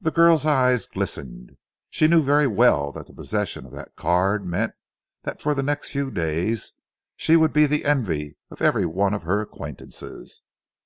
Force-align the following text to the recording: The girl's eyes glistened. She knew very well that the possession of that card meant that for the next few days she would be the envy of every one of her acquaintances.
The 0.00 0.10
girl's 0.10 0.46
eyes 0.46 0.86
glistened. 0.86 1.58
She 1.90 2.08
knew 2.08 2.22
very 2.22 2.46
well 2.46 2.92
that 2.92 3.06
the 3.08 3.12
possession 3.12 3.66
of 3.66 3.72
that 3.72 3.94
card 3.94 4.46
meant 4.46 4.72
that 5.24 5.42
for 5.42 5.54
the 5.54 5.62
next 5.62 5.90
few 5.90 6.10
days 6.10 6.72
she 7.14 7.36
would 7.36 7.52
be 7.52 7.66
the 7.66 7.84
envy 7.84 8.38
of 8.50 8.62
every 8.62 8.86
one 8.86 9.12
of 9.12 9.24
her 9.24 9.42
acquaintances. 9.42 10.40